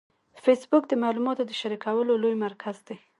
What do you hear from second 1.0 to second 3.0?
معلوماتو د شریکولو لوی مرکز دی